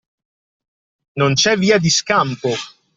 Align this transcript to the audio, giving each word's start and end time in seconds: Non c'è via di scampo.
Non 1.19 1.35
c'è 1.35 1.55
via 1.59 1.77
di 1.77 1.91
scampo. 1.91 2.49